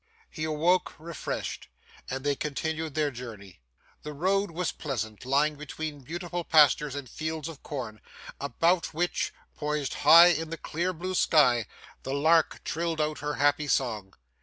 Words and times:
He 0.31 0.45
awoke 0.45 0.95
refreshed, 0.99 1.67
and 2.09 2.23
they 2.23 2.35
continued 2.35 2.95
their 2.95 3.11
journey. 3.11 3.59
The 4.01 4.13
road 4.13 4.49
was 4.49 4.71
pleasant, 4.71 5.25
lying 5.27 5.57
between 5.57 5.99
beautiful 6.01 6.43
pastures 6.43 6.95
and 6.95 7.07
fields 7.07 7.47
of 7.47 7.61
corn, 7.61 8.01
about 8.39 8.95
which, 8.95 9.31
poised 9.55 9.93
high 9.93 10.29
in 10.29 10.49
the 10.49 10.57
clear 10.57 10.91
blue 10.91 11.13
sky, 11.13 11.67
the 12.01 12.15
lark 12.15 12.63
trilled 12.63 12.99
out 12.99 13.19
her 13.19 13.35
happy 13.35 13.67
song. 13.67 14.15